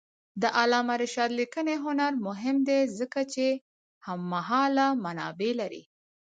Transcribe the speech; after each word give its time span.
د 0.41 0.43
علامه 0.59 0.95
رشاد 1.03 1.31
لیکنی 1.39 1.75
هنر 1.85 2.11
مهم 2.27 2.57
دی 2.67 2.79
ځکه 2.99 3.21
چې 3.33 3.45
هممهاله 4.05 4.87
منابع 5.03 5.51
لري. 5.61 5.83